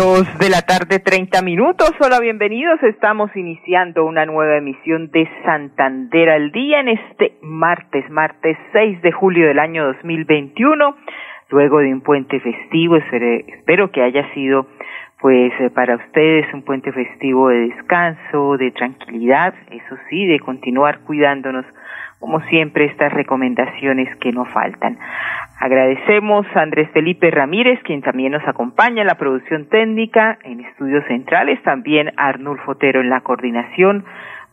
[0.00, 1.92] Dos de la tarde, treinta minutos.
[2.00, 2.82] Hola, bienvenidos.
[2.84, 9.12] Estamos iniciando una nueva emisión de Santander al día en este martes, martes 6 de
[9.12, 10.96] julio del año 2021,
[11.50, 12.96] luego de un puente festivo.
[12.96, 14.68] Espero que haya sido,
[15.20, 21.00] pues, eh, para ustedes un puente festivo de descanso, de tranquilidad, eso sí, de continuar
[21.00, 21.64] cuidándonos
[22.20, 24.98] como siempre, estas recomendaciones que no faltan.
[25.58, 31.04] Agradecemos a Andrés Felipe Ramírez, quien también nos acompaña en la producción técnica, en estudios
[31.06, 34.04] centrales, también a Arnulfo Otero en la coordinación,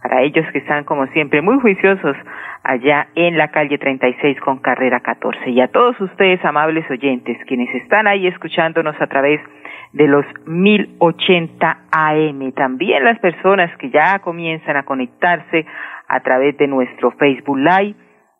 [0.01, 2.15] para ellos que están como siempre muy juiciosos
[2.63, 5.49] allá en la calle 36 con carrera 14.
[5.49, 11.77] Y a todos ustedes, amables oyentes, quienes están ahí escuchándonos a través de los 1080
[11.91, 15.65] AM, también las personas que ya comienzan a conectarse
[16.07, 17.95] a través de nuestro Facebook Live,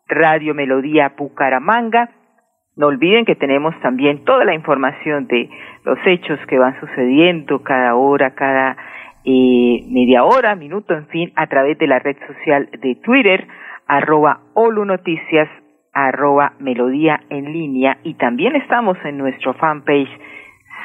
[0.08, 2.10] Radio Melodía Pucaramanga.
[2.76, 5.50] No olviden que tenemos también toda la información de
[5.84, 8.76] los hechos que van sucediendo cada hora, cada
[9.24, 13.48] eh, media hora, minuto, en fin, a través de la red social de Twitter,
[13.86, 15.48] arroba Olu Noticias,
[15.92, 20.08] arroba Melodía en línea y también estamos en nuestro fanpage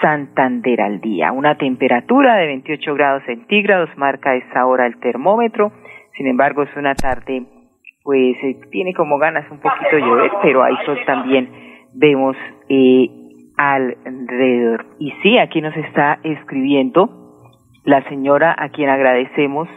[0.04, 1.32] Santander al día.
[1.32, 5.72] Una temperatura de 28 grados centígrados marca esa hora el termómetro
[6.18, 7.44] sin embargo, es una tarde,
[8.04, 11.50] pues eh, tiene como ganas un poquito llover, pero hay sol también
[11.96, 12.36] vemos
[12.70, 13.10] eh,
[13.58, 14.86] alrededor.
[15.00, 17.52] Y sí, aquí nos está escribiendo
[17.84, 19.68] la señora a quien agradecemos,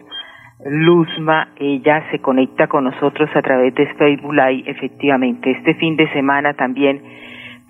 [0.64, 5.50] Luzma, ella se conecta con nosotros a través de Facebook Live, efectivamente.
[5.50, 7.02] Este fin de semana también,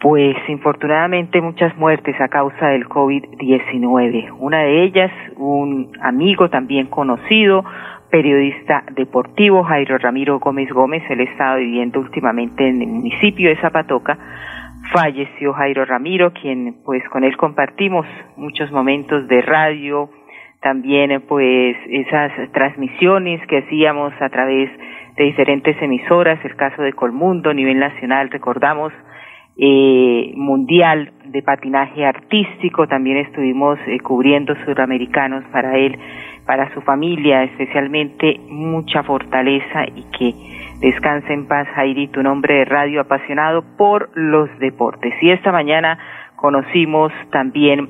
[0.00, 4.34] pues infortunadamente muchas muertes a causa del COVID-19.
[4.38, 7.64] Una de ellas, un amigo también conocido,
[8.10, 14.18] periodista deportivo Jairo Ramiro Gómez Gómez, él estaba viviendo últimamente en el municipio de Zapatoca,
[14.92, 20.10] falleció Jairo Ramiro, quien pues con él compartimos muchos momentos de radio,
[20.60, 24.70] también pues esas transmisiones que hacíamos a través
[25.16, 28.92] de diferentes emisoras, el caso de Colmundo a nivel nacional, recordamos
[29.58, 35.98] eh, mundial de patinaje artístico, también estuvimos eh, cubriendo suramericanos para él
[36.46, 40.34] para su familia, especialmente mucha fortaleza y que
[40.80, 45.12] descanse en paz, Jairi, tu nombre de radio apasionado por los deportes.
[45.20, 45.98] Y esta mañana
[46.36, 47.88] conocimos también,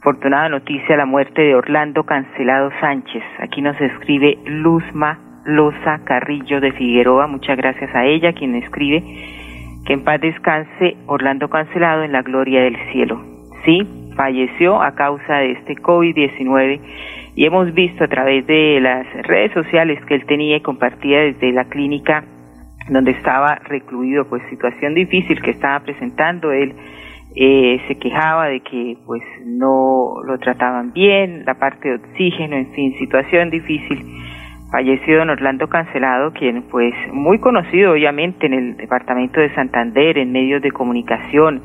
[0.00, 3.22] afortunada noticia, la muerte de Orlando Cancelado Sánchez.
[3.38, 7.26] Aquí nos escribe Luzma Loza Carrillo de Figueroa.
[7.26, 9.02] Muchas gracias a ella, quien escribe
[9.86, 13.20] que en paz descanse Orlando Cancelado en la gloria del cielo.
[13.64, 13.86] Sí,
[14.16, 16.80] falleció a causa de este COVID-19
[17.36, 21.52] y hemos visto a través de las redes sociales que él tenía y compartía desde
[21.52, 22.24] la clínica
[22.88, 26.74] donde estaba recluido, pues situación difícil que estaba presentando él.
[27.36, 32.72] Eh, se quejaba de que pues no lo trataban bien, la parte de oxígeno, en
[32.72, 34.04] fin, situación difícil.
[34.70, 40.30] Falleció don Orlando Cancelado, quien pues muy conocido obviamente en el departamento de Santander, en
[40.30, 41.62] medios de comunicación,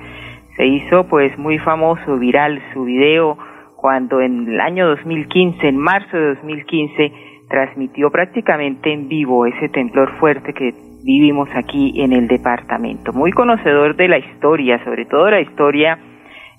[0.55, 3.38] se hizo pues muy famoso, viral su video
[3.75, 7.11] cuando en el año 2015, en marzo de 2015,
[7.47, 10.73] transmitió prácticamente en vivo ese temblor fuerte que
[11.03, 13.13] vivimos aquí en el departamento.
[13.13, 15.99] Muy conocedor de la historia, sobre todo la historia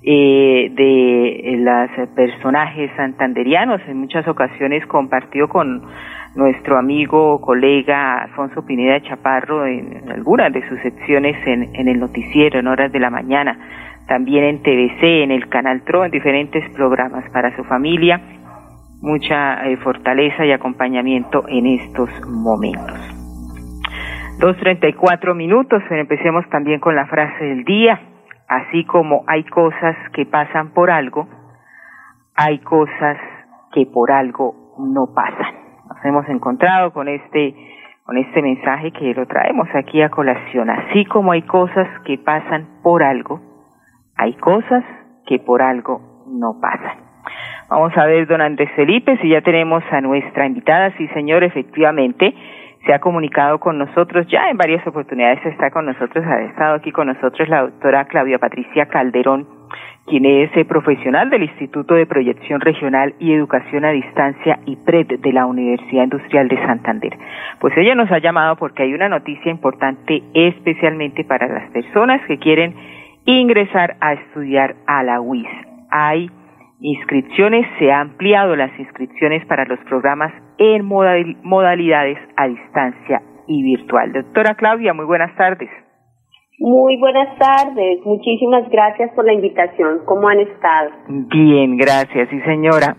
[0.09, 3.81] eh, de los personajes santanderianos.
[3.89, 5.83] En muchas ocasiones compartió con
[6.37, 12.69] nuestro amigo, colega Alfonso Pineda Chaparro en algunas de sus secciones en, el noticiero en
[12.69, 13.59] horas de la mañana
[14.07, 18.21] también en TVC, en el Canal TRO, en diferentes programas para su familia.
[19.01, 22.97] Mucha eh, fortaleza y acompañamiento en estos momentos.
[24.39, 28.01] Dos treinta y cuatro minutos, empecemos también con la frase del día.
[28.49, 31.27] Así como hay cosas que pasan por algo,
[32.35, 33.19] hay cosas
[33.73, 35.55] que por algo no pasan.
[35.89, 37.55] Nos hemos encontrado con este
[38.05, 40.71] con este mensaje que lo traemos aquí a colación.
[40.71, 43.41] Así como hay cosas que pasan por algo,
[44.17, 44.85] hay cosas
[45.27, 46.99] que por algo no pasan.
[47.69, 50.93] Vamos a ver, don Andrés Felipe, si ya tenemos a nuestra invitada.
[50.97, 52.33] Sí, señor, efectivamente,
[52.87, 56.93] se ha comunicado con nosotros ya en varias oportunidades, está con nosotros, ha estado aquí
[56.93, 59.47] con nosotros la doctora Claudia Patricia Calderón,
[60.07, 65.19] quien es eh, profesional del Instituto de Proyección Regional y Educación a Distancia y PRED
[65.19, 67.19] de la Universidad Industrial de Santander.
[67.59, 72.39] Pues ella nos ha llamado porque hay una noticia importante especialmente para las personas que
[72.39, 72.75] quieren
[73.25, 75.49] ingresar a estudiar a la UIS.
[75.91, 76.31] Hay
[76.81, 84.13] inscripciones, se han ampliado las inscripciones para los programas en modalidades a distancia y virtual.
[84.13, 85.71] Doctora Claudia, muy buenas tardes.
[86.59, 90.01] Muy buenas tardes, muchísimas gracias por la invitación.
[90.07, 90.91] ¿Cómo han estado?
[91.09, 92.97] Bien, gracias, sí señora.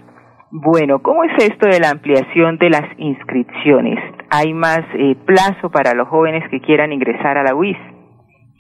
[0.52, 4.00] Bueno, ¿cómo es esto de la ampliación de las inscripciones?
[4.30, 7.78] ¿Hay más eh, plazo para los jóvenes que quieran ingresar a la UIS?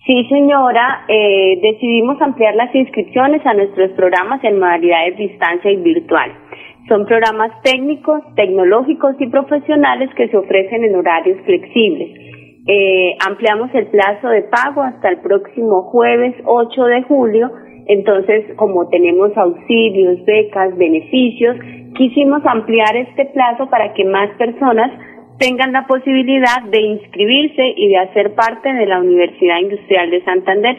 [0.08, 6.32] Sí, señora, eh, decidimos ampliar las inscripciones a nuestros programas en modalidades distancia y virtual.
[6.88, 12.28] Son programas técnicos, tecnológicos y profesionales que se ofrecen en horarios flexibles
[12.68, 17.50] eh, ampliamos el plazo de pago hasta el próximo jueves 8 de julio.
[17.88, 21.56] Entonces, como tenemos auxilios, becas, beneficios,
[21.96, 24.92] quisimos ampliar este plazo para que más personas
[25.40, 30.78] tengan la posibilidad de inscribirse y de hacer parte de la Universidad Industrial de Santander.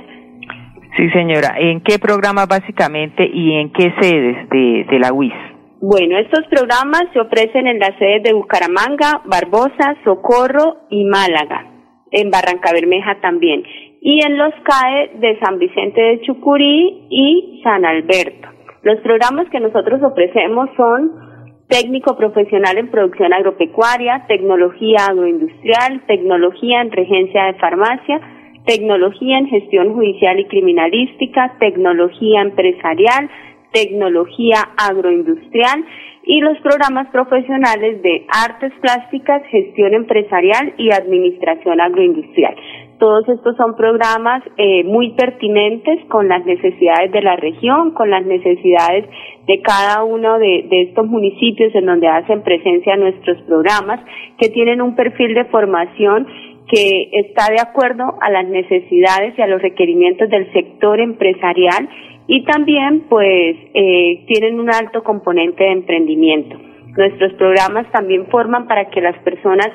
[0.97, 1.57] Sí, señora.
[1.59, 5.35] ¿En qué programa básicamente y en qué sedes de, de la UIS?
[5.81, 11.79] Bueno, estos programas se ofrecen en las sedes de Bucaramanga, Barbosa, Socorro y Málaga
[12.11, 13.63] en Barranca Bermeja también,
[14.01, 18.49] y en los CAE de San Vicente de Chucurí y San Alberto.
[18.83, 21.28] Los programas que nosotros ofrecemos son
[21.69, 28.21] técnico profesional en producción agropecuaria, tecnología agroindustrial, tecnología en regencia de farmacia,
[28.65, 33.31] tecnología en gestión judicial y criminalística, tecnología empresarial,
[33.73, 35.85] tecnología agroindustrial
[36.25, 42.57] y los programas profesionales de artes plásticas, gestión empresarial y administración agroindustrial.
[42.99, 48.27] Todos estos son programas eh, muy pertinentes con las necesidades de la región, con las
[48.27, 49.05] necesidades
[49.47, 54.01] de cada uno de, estos municipios en donde hacen presencia nuestros programas,
[54.37, 56.27] que tienen un perfil de formación
[56.67, 61.89] que está de acuerdo a las necesidades y a los requerimientos del sector empresarial
[62.27, 66.59] y también pues eh, tienen un alto componente de emprendimiento.
[66.97, 69.69] Nuestros programas también forman para que las personas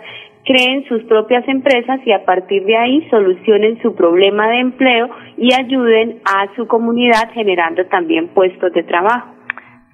[0.45, 5.53] creen sus propias empresas y a partir de ahí solucionen su problema de empleo y
[5.53, 9.29] ayuden a su comunidad generando también puestos de trabajo.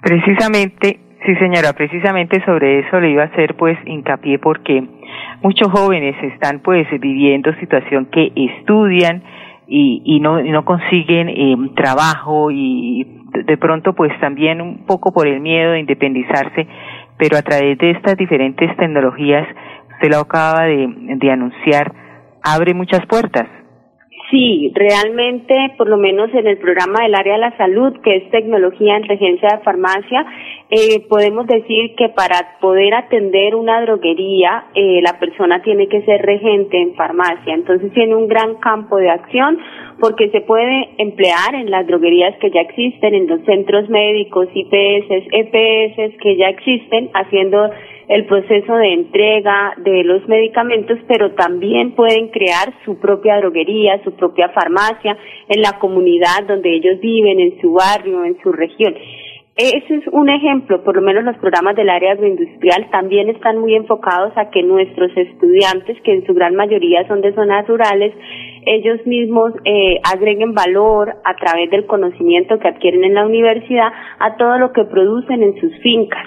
[0.01, 4.83] Precisamente, sí señora, precisamente sobre eso le iba a hacer pues hincapié porque
[5.41, 9.23] muchos jóvenes están pues viviendo situación que estudian,
[9.71, 13.05] y, no, no consiguen eh, trabajo y
[13.45, 16.67] de pronto pues también un poco por el miedo de independizarse,
[17.17, 19.47] pero a través de estas diferentes tecnologías,
[19.99, 20.87] usted lo acaba de,
[21.17, 21.91] de anunciar,
[22.41, 23.47] abre muchas puertas.
[24.31, 28.29] Sí, realmente, por lo menos en el programa del área de la salud, que es
[28.29, 30.23] tecnología en regencia de farmacia,
[30.69, 36.21] eh, podemos decir que para poder atender una droguería, eh, la persona tiene que ser
[36.21, 37.55] regente en farmacia.
[37.55, 39.57] Entonces tiene un gran campo de acción
[39.99, 45.27] porque se puede emplear en las droguerías que ya existen, en los centros médicos, IPS,
[45.31, 47.71] EPS que ya existen, haciendo
[48.09, 54.13] el proceso de entrega de los medicamentos, pero también pueden crear su propia droguería, su
[54.15, 55.15] propia farmacia
[55.47, 58.95] en la comunidad donde ellos viven, en su barrio, en su región.
[59.55, 63.75] Ese es un ejemplo, por lo menos los programas del área agroindustrial también están muy
[63.75, 68.13] enfocados a que nuestros estudiantes, que en su gran mayoría son de zonas rurales,
[68.65, 74.35] ellos mismos eh, agreguen valor a través del conocimiento que adquieren en la universidad a
[74.37, 76.25] todo lo que producen en sus fincas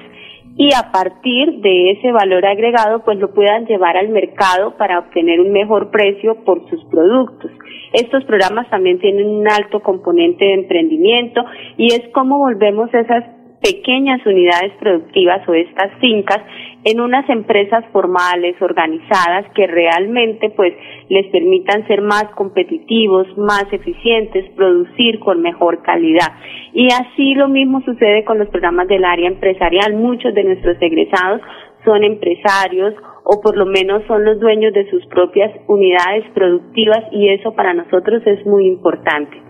[0.56, 5.40] y a partir de ese valor agregado pues lo puedan llevar al mercado para obtener
[5.40, 7.50] un mejor precio por sus productos.
[7.92, 11.42] Estos programas también tienen un alto componente de emprendimiento
[11.76, 13.24] y es como volvemos esas
[13.62, 16.40] pequeñas unidades productivas o estas fincas
[16.84, 20.74] en unas empresas formales, organizadas, que realmente pues
[21.08, 26.32] les permitan ser más competitivos, más eficientes, producir con mejor calidad.
[26.72, 29.94] Y así lo mismo sucede con los programas del área empresarial.
[29.94, 31.40] Muchos de nuestros egresados
[31.84, 37.28] son empresarios o por lo menos son los dueños de sus propias unidades productivas y
[37.28, 39.40] eso para nosotros es muy importante.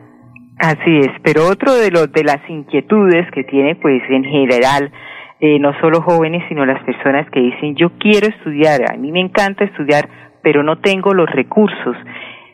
[0.59, 4.93] Así es, pero otro de los de las inquietudes que tiene pues en general
[5.43, 9.21] eh, no solo jóvenes sino las personas que dicen yo quiero estudiar, a mí me
[9.21, 10.09] encanta estudiar,
[10.41, 11.97] pero no tengo los recursos,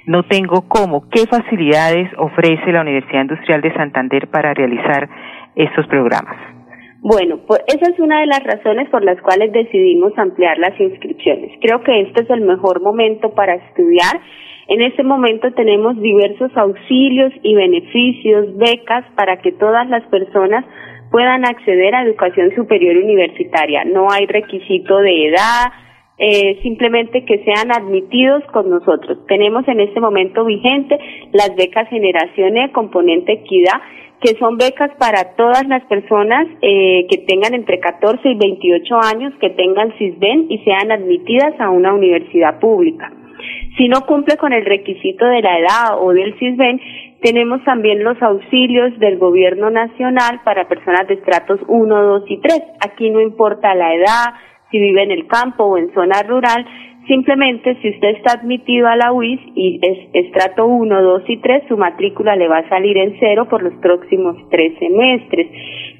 [0.06, 5.06] no tengo cómo, qué facilidades ofrece la Universidad Industrial de Santander para realizar
[5.54, 6.34] estos programas.
[7.02, 11.52] Bueno, pues esa es una de las razones por las cuales decidimos ampliar las inscripciones.
[11.60, 14.18] Creo que este es el mejor momento para estudiar.
[14.66, 20.64] En este momento tenemos diversos auxilios y beneficios, becas para que todas las personas
[21.10, 23.84] puedan acceder a educación superior universitaria.
[23.84, 25.72] No hay requisito de edad,
[26.18, 29.18] eh, simplemente que sean admitidos con nosotros.
[29.28, 30.98] Tenemos en este momento vigente
[31.32, 33.80] las becas Generación E, componente equidad,
[34.20, 39.32] que son becas para todas las personas eh, que tengan entre 14 y 28 años,
[39.40, 43.12] que tengan CISBEN y sean admitidas a una universidad pública.
[43.76, 46.80] Si no cumple con el requisito de la edad o del CISBEN,
[47.22, 52.62] tenemos también los auxilios del gobierno nacional para personas de estratos 1, 2 y 3.
[52.80, 54.34] Aquí no importa la edad,
[54.70, 56.64] si vive en el campo o en zona rural,
[57.08, 61.64] simplemente si usted está admitido a la UIS y es estrato 1, 2 y 3,
[61.68, 65.48] su matrícula le va a salir en cero por los próximos tres semestres.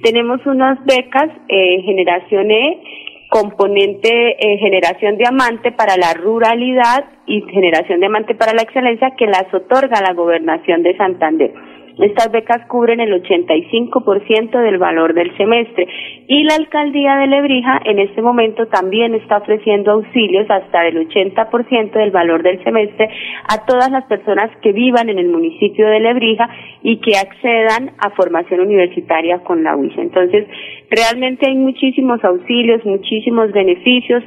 [0.03, 2.83] Tenemos unas becas, eh, generación E,
[3.29, 4.09] componente
[4.39, 10.01] eh, generación diamante para la ruralidad y generación diamante para la excelencia que las otorga
[10.01, 11.53] la gobernación de Santander.
[11.99, 15.87] Estas becas cubren el 85% del valor del semestre
[16.29, 21.93] y la alcaldía de Lebrija en este momento también está ofreciendo auxilios hasta el 80%
[21.93, 23.09] del valor del semestre
[23.49, 26.49] a todas las personas que vivan en el municipio de Lebrija
[26.83, 29.99] y que accedan a formación universitaria con la UIS.
[29.99, 30.47] Entonces,
[30.91, 34.23] realmente hay muchísimos auxilios, muchísimos beneficios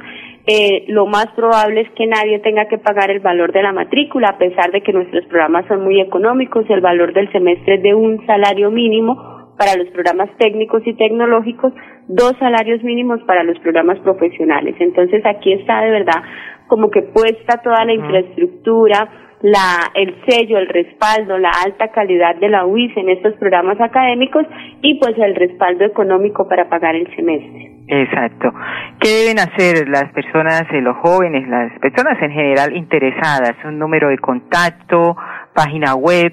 [0.46, 4.30] eh, lo más probable es que nadie tenga que pagar el valor de la matrícula,
[4.30, 7.94] a pesar de que nuestros programas son muy económicos, el valor del semestre es de
[7.94, 11.72] un salario mínimo para los programas técnicos y tecnológicos,
[12.08, 14.74] dos salarios mínimos para los programas profesionales.
[14.80, 16.22] Entonces aquí está de verdad
[16.66, 22.48] como que puesta toda la infraestructura, la, el sello, el respaldo, la alta calidad de
[22.48, 24.46] la UIS en estos programas académicos
[24.80, 27.72] y pues el respaldo económico para pagar el semestre.
[27.88, 28.52] Exacto.
[29.00, 33.56] ¿Qué deben hacer las personas, eh, los jóvenes, las personas en general interesadas?
[33.64, 35.16] ¿Un número de contacto,
[35.54, 36.32] página web?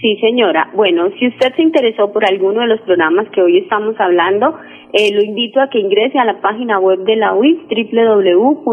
[0.00, 0.70] Sí, señora.
[0.74, 4.58] Bueno, si usted se interesó por alguno de los programas que hoy estamos hablando,
[4.92, 8.66] eh, lo invito a que ingrese a la página web de la UIS, www.uis.edu.co.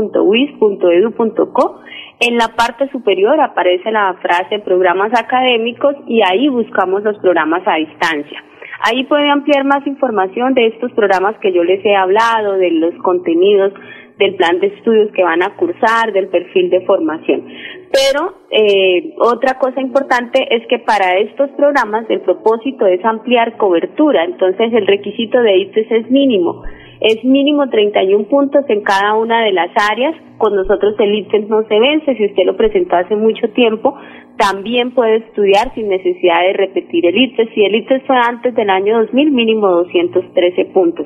[2.25, 7.75] En la parte superior aparece la frase programas académicos y ahí buscamos los programas a
[7.75, 8.41] distancia.
[8.79, 12.95] Ahí puede ampliar más información de estos programas que yo les he hablado, de los
[13.03, 13.73] contenidos
[14.17, 17.43] del plan de estudios que van a cursar, del perfil de formación.
[17.91, 24.23] Pero eh, otra cosa importante es que para estos programas el propósito es ampliar cobertura,
[24.23, 26.63] entonces el requisito de ITES es mínimo.
[27.03, 30.15] Es mínimo 31 puntos en cada una de las áreas.
[30.38, 32.15] Con nosotros el no se vence.
[32.15, 33.93] Si usted lo presentó hace mucho tiempo,
[34.38, 37.50] también puede estudiar sin necesidad de repetir el ITES.
[37.53, 41.05] Si el ITES fue antes del año 2000, mínimo 213 puntos.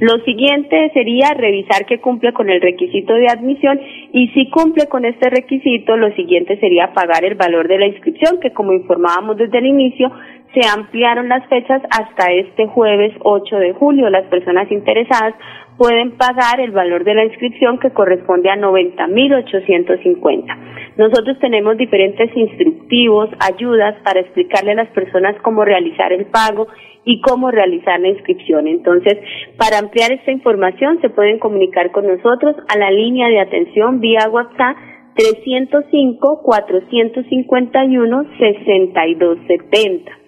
[0.00, 3.80] Lo siguiente sería revisar que cumple con el requisito de admisión
[4.12, 8.40] y si cumple con este requisito, lo siguiente sería pagar el valor de la inscripción,
[8.40, 10.10] que como informábamos desde el inicio,
[10.56, 14.08] se ampliaron las fechas hasta este jueves 8 de julio.
[14.08, 15.34] Las personas interesadas
[15.76, 20.96] pueden pagar el valor de la inscripción que corresponde a 90.850.
[20.96, 26.68] Nosotros tenemos diferentes instructivos, ayudas para explicarle a las personas cómo realizar el pago
[27.04, 28.66] y cómo realizar la inscripción.
[28.66, 29.18] Entonces,
[29.58, 34.26] para ampliar esta información se pueden comunicar con nosotros a la línea de atención vía
[34.30, 34.78] WhatsApp
[35.16, 40.25] 305 451 6270.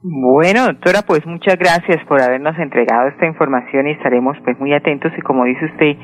[0.00, 5.10] Bueno, doctora, pues muchas gracias por habernos entregado esta información y estaremos pues muy atentos
[5.16, 5.96] y como dice usted,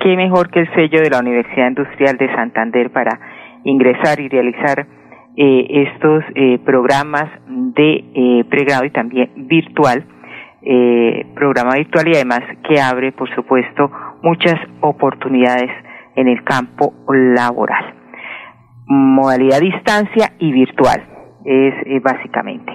[0.00, 3.18] qué mejor que el sello de la Universidad Industrial de Santander para
[3.64, 4.86] ingresar y realizar
[5.36, 10.04] eh, estos eh, programas de eh, pregrado y también virtual,
[11.34, 13.88] programa virtual y además que abre, por supuesto,
[14.22, 15.70] muchas oportunidades
[16.16, 17.94] en el campo laboral.
[18.86, 21.04] Modalidad distancia y virtual
[21.44, 22.72] es básicamente.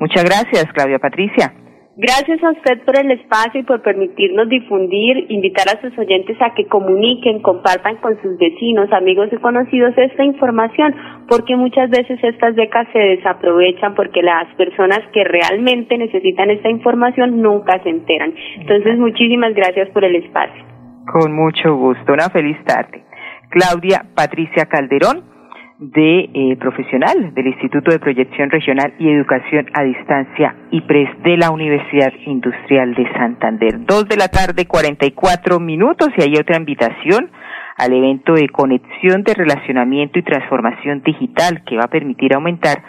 [0.00, 1.52] Muchas gracias, Claudia Patricia.
[1.96, 6.52] Gracias a usted por el espacio y por permitirnos difundir, invitar a sus oyentes a
[6.52, 10.92] que comuniquen, compartan con sus vecinos, amigos y conocidos esta información,
[11.28, 17.40] porque muchas veces estas becas se desaprovechan porque las personas que realmente necesitan esta información
[17.40, 18.34] nunca se enteran.
[18.58, 20.64] Entonces, muchísimas gracias por el espacio.
[21.06, 22.12] Con mucho gusto.
[22.12, 23.04] Una feliz tarde.
[23.50, 25.33] Claudia Patricia Calderón
[25.78, 31.50] de eh, profesional del Instituto de Proyección Regional y Educación a Distancia IPRES de la
[31.50, 33.84] Universidad Industrial de Santander.
[33.84, 37.30] Dos de la tarde, 44 minutos y hay otra invitación
[37.76, 42.82] al evento de conexión de relacionamiento y transformación digital que va a permitir aumentar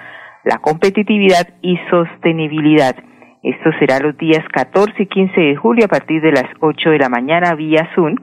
[0.44, 2.96] la competitividad y sostenibilidad.
[3.42, 7.00] Esto será los días 14 y 15 de julio a partir de las 8 de
[7.00, 8.16] la mañana vía Zoom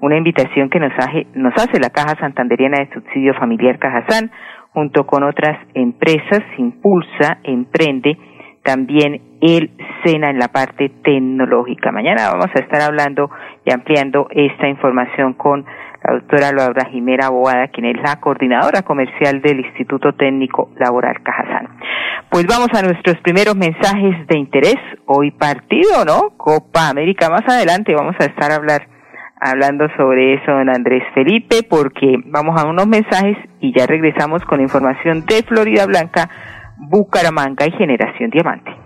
[0.00, 4.30] una invitación que nos hace, nos hace la Caja Santanderiana de Subsidio Familiar Cajazán,
[4.70, 8.18] junto con otras empresas, Impulsa, Emprende,
[8.62, 9.70] también el
[10.04, 11.92] SENA en la parte tecnológica.
[11.92, 13.30] Mañana vamos a estar hablando
[13.64, 15.64] y ampliando esta información con
[16.04, 21.68] la doctora Laura Jimera Boada, quien es la coordinadora comercial del Instituto Técnico Laboral Cajazán.
[22.28, 24.76] Pues vamos a nuestros primeros mensajes de interés.
[25.06, 26.36] Hoy partido, ¿no?
[26.36, 27.30] Copa América.
[27.30, 28.95] Más adelante vamos a estar a hablar
[29.40, 34.60] hablando sobre eso don Andrés Felipe porque vamos a unos mensajes y ya regresamos con
[34.60, 36.28] información de Florida Blanca,
[36.78, 38.85] Bucaramanga y Generación Diamante.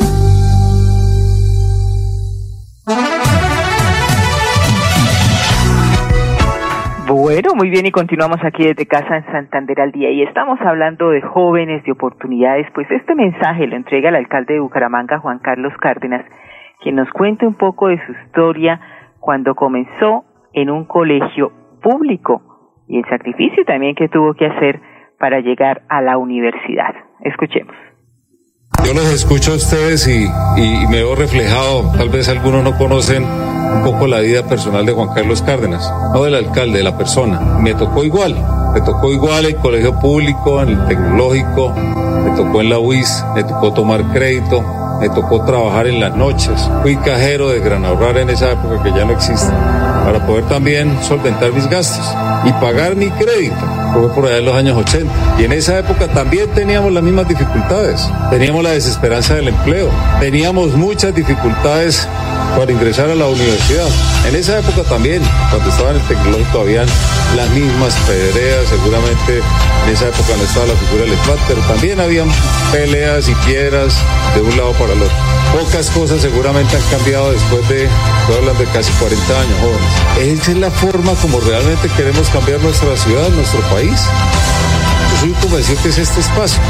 [7.43, 11.09] Bueno, muy bien y continuamos aquí desde casa en Santander al día y estamos hablando
[11.09, 15.73] de jóvenes, de oportunidades, pues este mensaje lo entrega el alcalde de Bucaramanga, Juan Carlos
[15.79, 16.23] Cárdenas,
[16.83, 18.79] quien nos cuente un poco de su historia
[19.19, 20.23] cuando comenzó
[20.53, 21.51] en un colegio
[21.81, 22.43] público
[22.87, 24.79] y el sacrificio también que tuvo que hacer
[25.17, 26.93] para llegar a la universidad.
[27.21, 27.90] Escuchemos.
[28.85, 30.27] Yo los escucho a ustedes y,
[30.89, 35.13] me veo reflejado, tal vez algunos no conocen un poco la vida personal de Juan
[35.13, 37.39] Carlos Cárdenas, no del alcalde, de la persona.
[37.59, 38.35] Me tocó igual,
[38.73, 43.43] me tocó igual el colegio público, en el tecnológico, me tocó en la UIS, me
[43.43, 44.63] tocó tomar crédito,
[44.99, 46.69] me tocó trabajar en las noches.
[46.81, 49.51] Fui cajero de Gran Ahorrar en esa época que ya no existe,
[50.03, 52.05] para poder también solventar mis gastos
[52.45, 53.55] y pagar mi crédito.
[53.93, 55.11] Fue por allá en los años 80.
[55.39, 58.09] Y en esa época también teníamos las mismas dificultades.
[58.29, 59.89] Teníamos la desesperanza del empleo.
[60.19, 62.07] Teníamos muchas dificultades
[62.57, 63.87] para ingresar a la universidad.
[64.27, 66.87] En esa época también, cuando estaba en el tecnológico, habían
[67.35, 69.41] las mismas pedreas, seguramente
[69.85, 72.29] en esa época no estaba la figura del SMAT, pero también habían
[72.71, 73.95] peleas y piedras
[74.35, 75.30] de un lado para el otro.
[75.51, 80.39] Pocas cosas seguramente han cambiado después de, estoy hablando de casi 40 años jóvenes.
[80.41, 84.01] Esa es la forma como realmente queremos cambiar nuestra ciudad, nuestro país.
[85.11, 86.61] Yo soy convencido que es este espacio,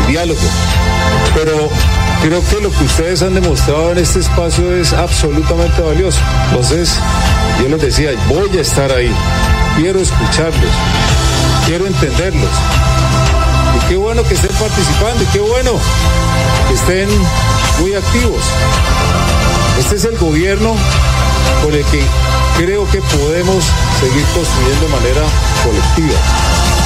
[0.00, 0.40] el diálogo.
[1.34, 1.68] Pero
[2.22, 6.20] creo que lo que ustedes han demostrado en este espacio es absolutamente valioso.
[6.50, 6.98] Entonces,
[7.60, 9.12] yo les decía, voy a estar ahí,
[9.76, 10.70] quiero escucharlos,
[11.66, 12.50] quiero entenderlos.
[14.16, 15.72] Que estén participando, y qué bueno
[16.66, 17.08] que estén
[17.78, 18.42] muy activos.
[19.78, 20.74] Este es el gobierno
[21.62, 22.02] con el que
[22.56, 23.62] creo que podemos
[24.00, 25.22] seguir construyendo de manera
[25.62, 26.85] colectiva.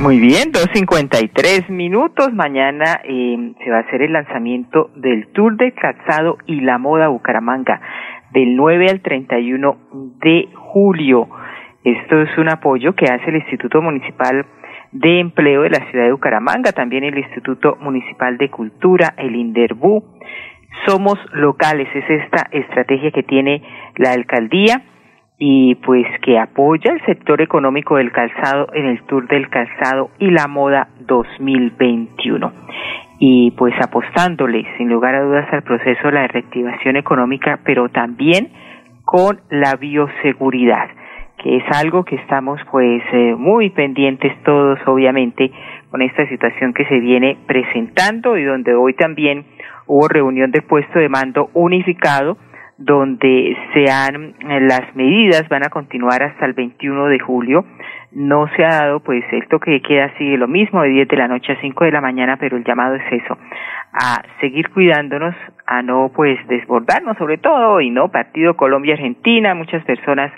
[0.00, 2.32] Muy bien, 2.53 minutos.
[2.32, 7.08] Mañana eh, se va a hacer el lanzamiento del Tour de Calzado y la Moda
[7.08, 7.80] Bucaramanga
[8.30, 9.76] del 9 al 31
[10.22, 11.28] de julio.
[11.82, 14.46] Esto es un apoyo que hace el Instituto Municipal
[14.92, 20.04] de Empleo de la ciudad de Bucaramanga, también el Instituto Municipal de Cultura, el INDERBU.
[20.86, 23.62] Somos locales, es esta estrategia que tiene
[23.96, 24.80] la alcaldía
[25.38, 30.30] y pues que apoya el sector económico del calzado en el Tour del Calzado y
[30.30, 32.52] la Moda 2021.
[33.20, 38.48] Y pues apostándole sin lugar a dudas al proceso de la reactivación económica, pero también
[39.04, 40.88] con la bioseguridad,
[41.42, 45.52] que es algo que estamos pues eh, muy pendientes todos obviamente
[45.90, 49.46] con esta situación que se viene presentando y donde hoy también
[49.86, 52.36] hubo reunión de puesto de mando unificado
[52.78, 57.64] donde sean las medidas van a continuar hasta el 21 de julio.
[58.12, 61.16] No se ha dado pues el toque de queda sigue lo mismo de 10 de
[61.16, 63.36] la noche a 5 de la mañana, pero el llamado es eso,
[63.92, 65.34] a seguir cuidándonos,
[65.66, 70.32] a no pues desbordarnos sobre todo y no partido Colombia Argentina, muchas personas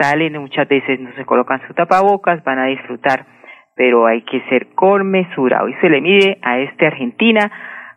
[0.00, 3.26] salen muchas veces no se colocan su tapabocas, van a disfrutar,
[3.74, 5.62] pero hay que ser con mesura.
[5.62, 7.50] Hoy se le mide a este Argentina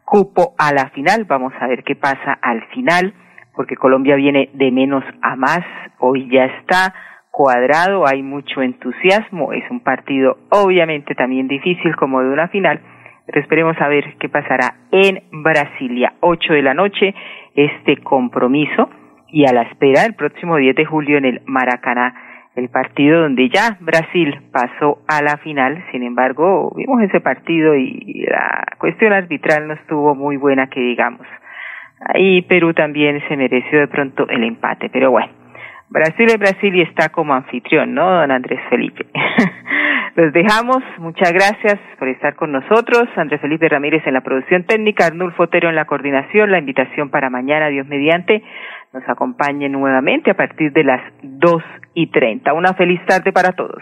[0.03, 3.13] cupo a la final, vamos a ver qué pasa al final,
[3.55, 5.61] porque Colombia viene de menos a más,
[5.99, 6.93] hoy ya está
[7.31, 12.79] cuadrado, hay mucho entusiasmo, es un partido obviamente también difícil como de una final,
[13.25, 17.13] pero esperemos a ver qué pasará en Brasilia, 8 de la noche,
[17.55, 18.89] este compromiso
[19.27, 22.15] y a la espera el próximo 10 de julio en el Maracaná,
[22.55, 28.25] el partido donde ya Brasil pasó a la final, sin embargo, vimos ese partido y
[28.29, 31.27] la cuestión arbitral no estuvo muy buena que digamos.
[32.05, 35.31] Ahí Perú también se mereció de pronto el empate, pero bueno,
[35.89, 39.05] Brasil es Brasil y está como anfitrión, ¿no, don Andrés Felipe?
[40.15, 43.03] Los dejamos, muchas gracias por estar con nosotros.
[43.17, 47.29] Andrés Felipe Ramírez en la producción técnica, Arnulfo Otero en la coordinación, la invitación para
[47.29, 48.41] mañana, Dios mediante,
[48.93, 51.63] nos acompañe nuevamente a partir de las dos
[51.93, 52.53] y treinta.
[52.53, 53.81] Una feliz tarde para todos.